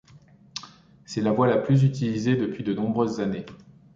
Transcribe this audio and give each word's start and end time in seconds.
C'est 1.05 1.21
la 1.21 1.31
voie 1.31 1.45
la 1.45 1.59
plus 1.59 1.83
utilisée 1.83 2.35
depuis 2.35 2.63
de 2.63 2.73
nombreuses 2.73 3.19
années. 3.19 3.45